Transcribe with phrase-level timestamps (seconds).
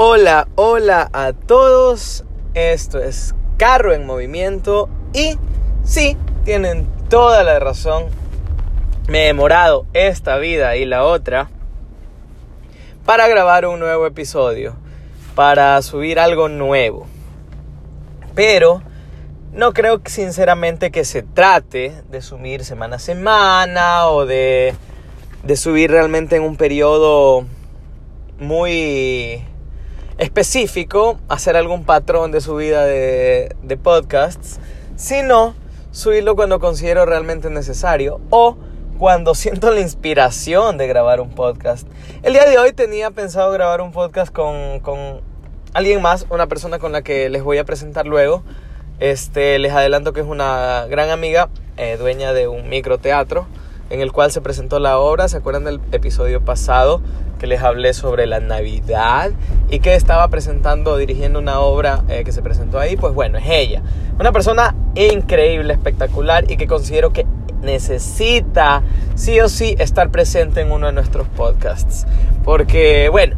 [0.00, 2.22] Hola, hola a todos.
[2.54, 5.36] Esto es Carro en Movimiento y
[5.82, 8.04] sí, tienen toda la razón.
[9.08, 11.50] Me he demorado esta vida y la otra
[13.04, 14.76] para grabar un nuevo episodio,
[15.34, 17.08] para subir algo nuevo.
[18.36, 18.82] Pero
[19.52, 24.76] no creo sinceramente que se trate de subir semana a semana o de,
[25.42, 27.44] de subir realmente en un periodo
[28.38, 29.42] muy
[30.18, 34.60] específico, hacer algún patrón de subida de, de podcasts,
[34.96, 35.54] sino
[35.90, 38.56] subirlo cuando considero realmente necesario o
[38.98, 41.86] cuando siento la inspiración de grabar un podcast.
[42.22, 45.20] El día de hoy tenía pensado grabar un podcast con, con
[45.72, 48.42] alguien más, una persona con la que les voy a presentar luego.
[48.98, 53.46] Este, les adelanto que es una gran amiga, eh, dueña de un microteatro,
[53.90, 55.28] en el cual se presentó la obra.
[55.28, 57.00] ¿Se acuerdan del episodio pasado?
[57.38, 59.30] Que les hablé sobre la Navidad
[59.70, 63.44] y que estaba presentando, dirigiendo una obra eh, que se presentó ahí, pues bueno, es
[63.48, 63.82] ella.
[64.18, 67.26] Una persona increíble, espectacular y que considero que
[67.62, 68.82] necesita
[69.14, 72.06] sí o sí estar presente en uno de nuestros podcasts.
[72.44, 73.36] Porque, bueno,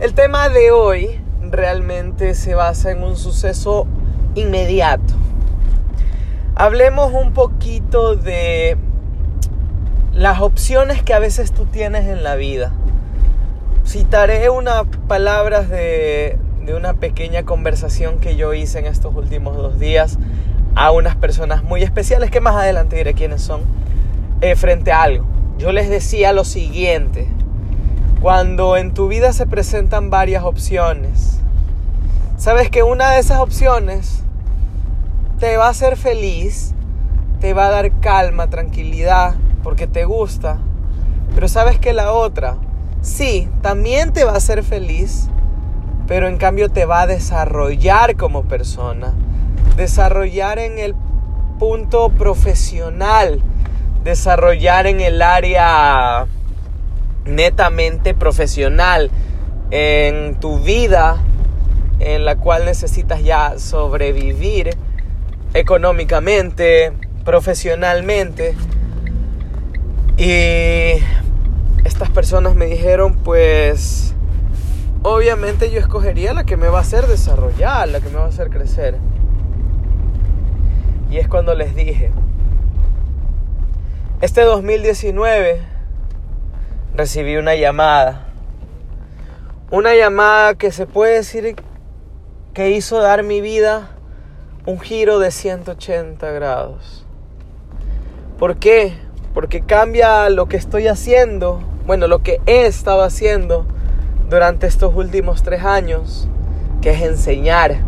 [0.00, 3.86] el tema de hoy realmente se basa en un suceso
[4.34, 5.14] inmediato.
[6.54, 8.76] Hablemos un poquito de
[10.12, 12.72] las opciones que a veces tú tienes en la vida
[13.92, 16.38] citaré unas palabras de,
[16.74, 20.18] una pequeña conversación que yo hice en estos últimos dos días
[20.74, 23.60] a unas personas muy especiales que más adelante diré quiénes son
[24.40, 25.26] eh, frente a algo.
[25.58, 27.28] Yo les decía lo siguiente,
[28.22, 31.40] cuando en tu vida se presentan varias opciones,
[32.38, 34.22] sabes que una de esas opciones
[35.38, 36.72] te va a hacer feliz,
[37.40, 40.60] te va a dar calma, tranquilidad, porque te gusta,
[41.34, 42.56] pero sabes que la otra
[43.02, 45.28] sí, también te va a hacer feliz,
[46.06, 49.12] pero en cambio te va a desarrollar como persona,
[49.76, 50.94] desarrollar en el
[51.58, 53.42] punto profesional,
[54.04, 56.26] desarrollar en el área
[57.24, 59.10] netamente profesional,
[59.70, 61.22] en tu vida
[62.00, 64.76] en la cual necesitas ya sobrevivir
[65.54, 66.92] económicamente,
[67.24, 68.54] profesionalmente.
[70.16, 71.00] Y
[71.84, 74.14] estas personas me dijeron, pues
[75.02, 78.28] obviamente yo escogería la que me va a hacer desarrollar, la que me va a
[78.28, 78.96] hacer crecer.
[81.10, 82.12] Y es cuando les dije,
[84.20, 85.60] este 2019
[86.94, 88.26] recibí una llamada.
[89.70, 91.56] Una llamada que se puede decir
[92.54, 93.88] que hizo dar mi vida
[94.66, 97.04] un giro de 180 grados.
[98.38, 98.94] ¿Por qué?
[99.34, 103.66] Porque cambia lo que estoy haciendo bueno, lo que he estado haciendo
[104.28, 106.28] durante estos últimos tres años,
[106.80, 107.78] que es enseñar,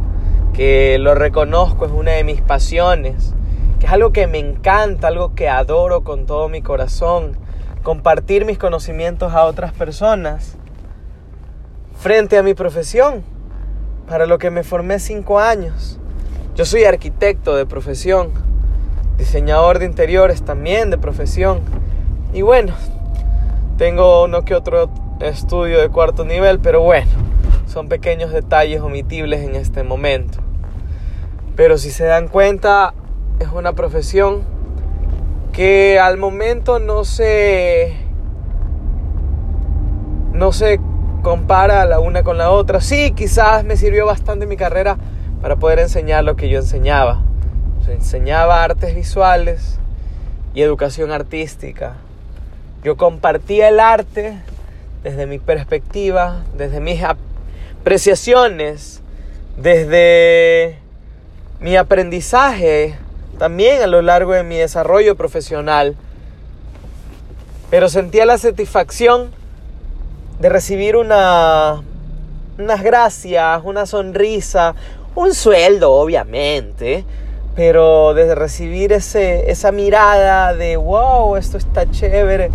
[0.53, 3.35] que lo reconozco, es una de mis pasiones,
[3.79, 7.37] que es algo que me encanta, algo que adoro con todo mi corazón,
[7.83, 10.57] compartir mis conocimientos a otras personas
[11.97, 13.23] frente a mi profesión,
[14.09, 15.99] para lo que me formé cinco años.
[16.55, 18.31] Yo soy arquitecto de profesión,
[19.19, 21.61] diseñador de interiores también de profesión.
[22.33, 22.75] Y bueno,
[23.77, 24.91] tengo uno que otro
[25.21, 27.11] estudio de cuarto nivel, pero bueno,
[27.67, 30.39] son pequeños detalles omitibles en este momento.
[31.57, 32.95] Pero si se dan cuenta,
[33.39, 34.43] es una profesión
[35.53, 37.97] que al momento no se
[40.33, 40.81] no se
[41.23, 42.81] compara la una con la otra.
[42.81, 44.99] Sí, quizás me sirvió bastante mi carrera
[45.41, 47.23] para poder enseñar lo que yo enseñaba.
[47.89, 49.79] enseñaba artes visuales
[50.55, 51.97] y educación artística.
[52.85, 54.37] Yo compartía el arte
[55.03, 59.01] desde mi perspectiva, desde mis apreciaciones,
[59.57, 60.77] desde
[61.61, 62.95] mi aprendizaje,
[63.39, 65.97] también a lo largo de mi desarrollo profesional.
[67.71, 69.31] Pero sentía la satisfacción
[70.39, 71.83] de recibir una,
[72.59, 74.75] unas gracias, una sonrisa,
[75.15, 77.07] un sueldo obviamente,
[77.57, 82.51] pero de recibir ese, esa mirada de wow, esto está chévere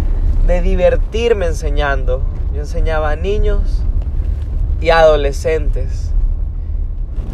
[0.49, 2.23] de divertirme enseñando.
[2.53, 3.83] Yo enseñaba a niños
[4.81, 6.11] y adolescentes.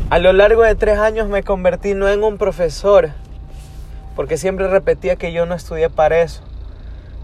[0.10, 3.12] A lo largo de tres años me convertí no en un profesor,
[4.18, 6.42] porque siempre repetía que yo no estudié para eso,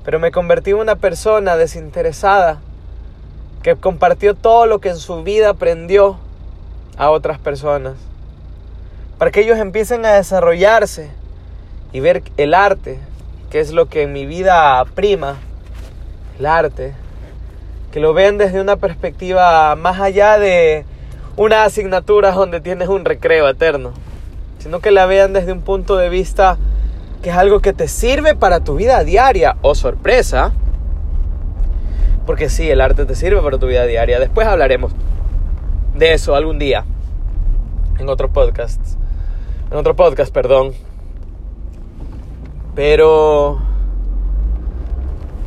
[0.06, 2.62] pero me convertí en una persona desinteresada
[3.62, 6.18] que compartió todo lo que en su vida aprendió
[6.98, 7.96] a otras personas,
[9.18, 11.12] para que ellos empiecen a desarrollarse
[11.92, 12.98] y ver el arte,
[13.50, 15.38] que es lo que en mi vida prima
[16.40, 16.94] el arte,
[17.92, 20.86] que lo vean desde una perspectiva más allá de
[21.36, 23.92] una asignatura donde tienes un recreo eterno,
[24.60, 26.58] sino que la vean desde un punto de vista
[27.22, 30.54] que es algo que te sirve para tu vida diaria o sorpresa,
[32.26, 34.20] porque sí, el arte te sirve para tu vida diaria.
[34.20, 34.94] Después hablaremos
[35.96, 36.86] de eso algún día
[38.00, 38.82] en otro podcast,
[39.70, 40.74] en otro podcast, perdón.
[42.74, 43.60] Pero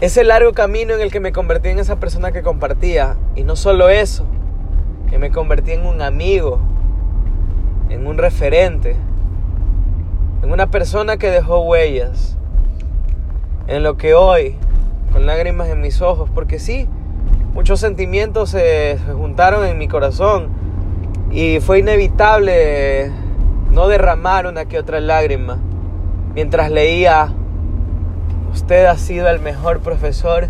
[0.04, 3.16] ese largo camino en el que me convertí en esa persona que compartía.
[3.36, 4.26] Y no solo eso,
[5.08, 6.60] que me convertí en un amigo,
[7.88, 8.96] en un referente,
[10.42, 12.36] en una persona que dejó huellas,
[13.66, 14.56] en lo que hoy,
[15.10, 16.86] con lágrimas en mis ojos, porque sí,
[17.54, 20.48] muchos sentimientos se, juntaron en mi corazón
[21.30, 23.10] y fue inevitable
[23.70, 25.58] no derramar una que otra lágrima
[26.34, 27.32] mientras leía
[28.54, 30.48] Usted ha sido el mejor profesor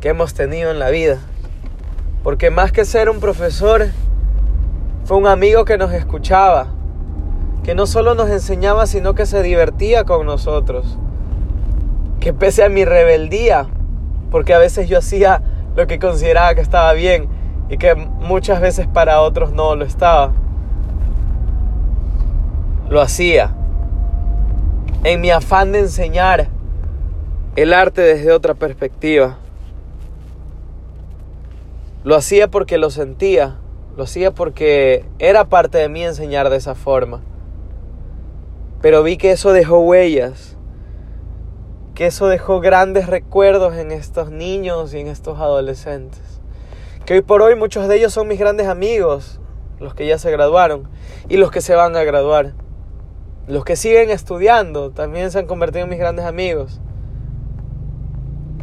[0.00, 1.18] que hemos tenido en la vida.
[2.22, 3.88] Porque más que ser un profesor,
[5.04, 6.68] fue un amigo que nos escuchaba,
[7.64, 10.98] que no solo nos enseñaba, sino que se divertía con nosotros.
[12.20, 13.66] Que pese a mi rebeldía,
[14.30, 15.42] porque a veces yo hacía
[15.74, 17.26] lo que consideraba que estaba bien
[17.70, 20.30] y que muchas veces para otros no lo estaba,
[22.88, 23.52] lo hacía
[25.04, 26.48] en mi afán de enseñar
[27.56, 29.38] el arte desde otra perspectiva.
[32.04, 33.58] Lo hacía porque lo sentía,
[33.96, 37.20] lo hacía porque era parte de mí enseñar de esa forma.
[38.80, 40.56] Pero vi que eso dejó huellas,
[41.94, 46.40] que eso dejó grandes recuerdos en estos niños y en estos adolescentes.
[47.06, 49.40] Que hoy por hoy muchos de ellos son mis grandes amigos,
[49.80, 50.88] los que ya se graduaron
[51.28, 52.54] y los que se van a graduar.
[53.48, 56.80] Los que siguen estudiando también se han convertido en mis grandes amigos.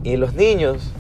[0.04, 0.94] Y los niños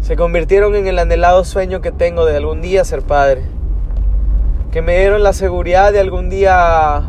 [0.00, 3.42] se convirtieron en el anhelado sueño que tengo de algún día ser padre.
[4.70, 7.02] Que me dieron la seguridad de algún día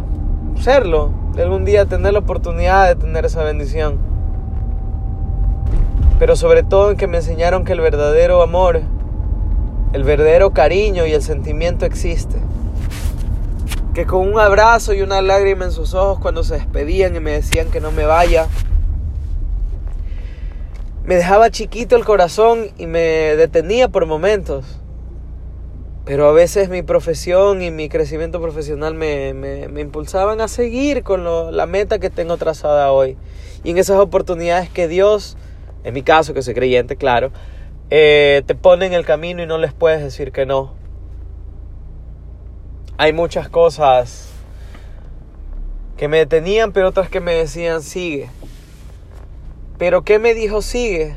[0.60, 4.00] serlo, de algún día tener la oportunidad de tener esa bendición.
[6.18, 8.82] Pero sobre todo en que me enseñaron que el verdadero amor,
[9.94, 12.40] el verdadero cariño y el sentimiento existe
[13.94, 17.32] que con un abrazo y una lágrima en sus ojos cuando se despedían y me
[17.32, 18.48] decían que no me vaya,
[21.06, 23.00] me dejaba chiquito el corazón y me
[23.36, 24.80] detenía por momentos.
[26.06, 31.24] Pero a veces mi profesión y mi crecimiento profesional me, me, impulsaban a seguir con
[31.56, 33.16] la meta que tengo trazada hoy.
[33.64, 35.38] Y en esas oportunidades que Dios,
[35.86, 37.32] en mi caso que soy creyente, claro,
[37.90, 40.83] eh, te pone en el camino y no les puedes decir que no
[42.98, 44.30] hay muchas cosas
[45.98, 48.30] que me detenían, pero otras que me decían sigue.
[49.78, 51.16] Pero ¿qué me dijo sigue?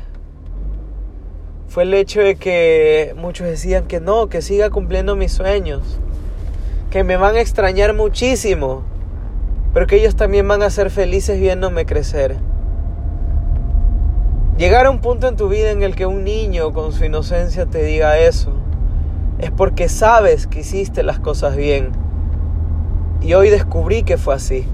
[1.67, 5.99] Fue el hecho de que muchos decían que no, que siga cumpliendo mis sueños,
[6.89, 8.83] que me van a extrañar muchísimo,
[9.73, 12.37] pero que ellos también van a ser felices viéndome crecer.
[14.57, 17.67] Llegar a un punto en tu vida en el que un niño con su inocencia
[17.67, 18.66] te diga eso
[19.39, 21.91] es porque sabes que hiciste las cosas bien.
[23.21, 24.65] Y hoy descubrí que fue así.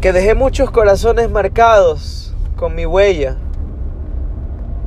[0.00, 3.36] Que dejé muchos corazones marcados con mi huella.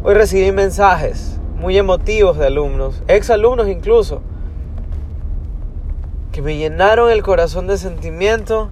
[0.04, 4.22] Hoy recibí mensajes muy emotivos de alumnos, exalumnos incluso,
[6.32, 8.70] que me llenaron el corazón de sentimiento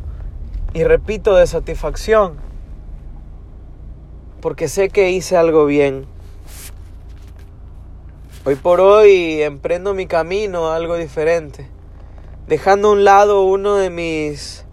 [0.74, 2.33] y repito de satisfacción,
[4.41, 6.12] porque sé que hice algo bien.
[8.45, 11.69] Hoy por hoy emprendo mi camino a algo diferente,
[12.45, 14.65] dejando a un lado uno de mis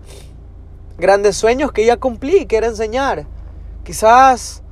[0.98, 3.26] grandes sueños que ya cumplí, que era enseñar.
[3.84, 4.64] Quizás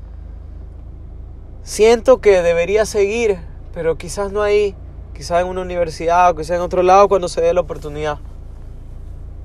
[1.63, 3.39] siento que debería seguir,
[3.73, 4.75] pero quizás no ahí,
[5.15, 8.19] quizás en una universidad o quizás en otro lado cuando se dé la oportunidad.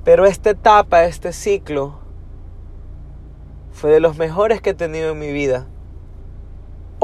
[0.03, 1.99] Pero esta etapa, este ciclo,
[3.71, 5.67] fue de los mejores que he tenido en mi vida.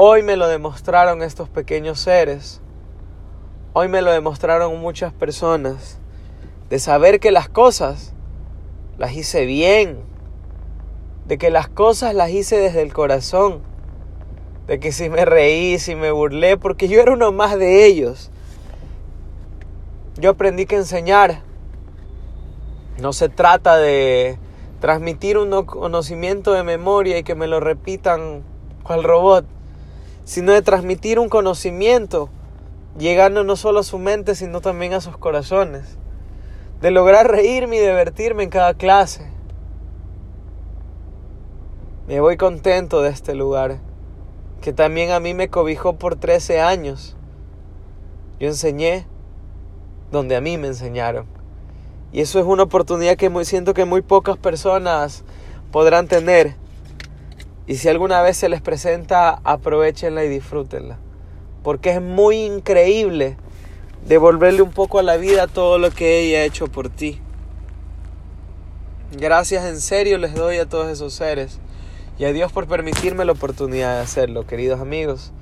[0.02, 2.62] Hoy me lo demostraron estos pequeños seres.
[3.74, 5.98] Hoy me lo demostraron muchas personas.
[6.70, 8.14] De saber que las cosas
[8.96, 9.98] las hice bien.
[11.26, 13.60] De que las cosas las hice desde el corazón.
[14.66, 18.30] De que si me reí, si me burlé, porque yo era uno más de ellos.
[20.16, 21.42] Yo aprendí que enseñar
[22.98, 24.38] no se trata de
[24.80, 28.44] transmitir un conocimiento de memoria y que me lo repitan
[28.82, 29.59] cual robot
[30.24, 32.30] sino de transmitir un conocimiento,
[32.98, 35.98] llegando no solo a su mente, sino también a sus corazones,
[36.80, 39.30] de lograr reírme y divertirme en cada clase,
[42.10, 43.78] Me voy contento de este lugar,
[44.60, 47.14] que también a mí me cobijó por 13 años.
[48.40, 49.06] Yo enseñé
[50.10, 51.26] donde a mí me enseñaron.
[52.10, 55.22] Y eso es una oportunidad que muy, siento que muy pocas personas
[55.70, 56.56] podrán tener.
[57.70, 60.98] Y si alguna vez se les presenta, aprovechenla y disfrútenla.
[61.62, 63.36] Porque es muy increíble
[64.04, 67.20] devolverle un poco a la vida todo lo que ella ha hecho por ti.
[69.12, 71.60] Gracias en serio les doy a todos esos seres
[72.18, 75.32] y a Dios por permitirme la oportunidad de hacerlo, queridos amigos.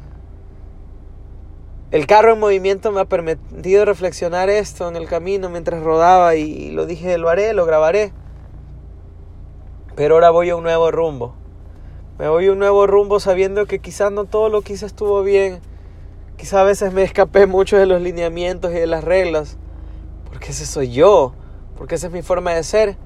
[1.93, 6.73] El carro en movimiento me ha permitido reflexionar esto en el camino mientras rodaba y
[6.73, 8.13] lo dije, lo haré, lo grabaré.
[9.97, 11.38] Pero ahora voy a un nuevo rumbo.
[12.19, 15.23] Me voy a un nuevo rumbo sabiendo que quizás no todo lo que hice estuvo
[15.23, 15.61] bien.
[16.37, 19.57] Quizás a veces me escapé mucho de los lineamientos y de las reglas.
[20.27, 21.35] Porque ese soy yo.
[21.77, 22.97] Porque esa es mi forma de ser.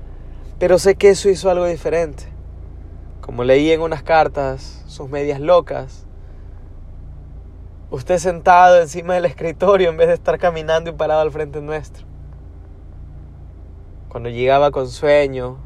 [0.59, 2.25] Pero sé que eso hizo algo diferente.
[3.21, 6.07] Como leí en unas cartas, sus medias locas
[7.93, 12.07] usted sentado encima del escritorio en vez de estar caminando y parado al frente nuestro.
[14.09, 15.59] Cuando llegaba con sueño,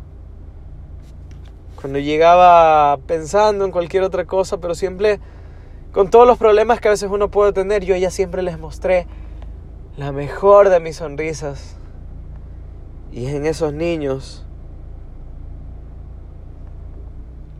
[1.80, 5.20] cuando llegaba pensando en cualquier otra cosa, pero siempre
[5.92, 8.58] con todos los problemas que a veces uno puede tener, yo a ella siempre les
[8.58, 9.06] mostré
[9.96, 11.76] la mejor de mis sonrisas.
[13.12, 14.44] Y en esos niños,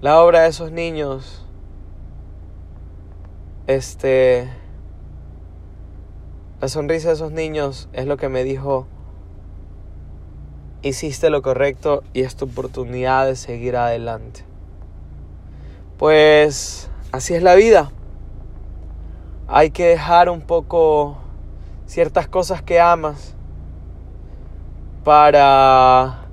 [0.00, 1.46] la obra de esos niños
[3.66, 4.48] este,
[6.60, 8.86] la sonrisa de esos niños es lo que me dijo,
[10.86, 14.44] hiciste lo correcto y es tu oportunidad de seguir adelante.
[15.98, 17.90] Pues así es la vida.
[19.48, 21.16] Hay que dejar un poco
[21.86, 23.34] ciertas cosas que amas
[25.04, 26.26] para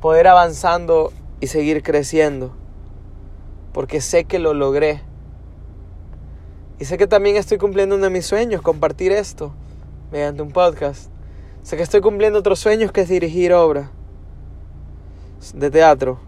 [0.00, 2.52] poder avanzando y seguir creciendo.
[3.72, 5.02] Porque sé que lo logré
[6.78, 9.52] y sé que también estoy cumpliendo uno de mis sueños, compartir esto
[10.10, 11.10] mediante un podcast.
[11.62, 13.90] Sé que estoy cumpliendo otros sueños que es dirigir obra
[15.54, 16.20] de teatro.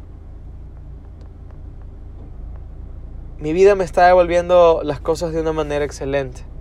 [3.39, 6.52] Mi vida me está devolviendo las cosas de una manera excelente.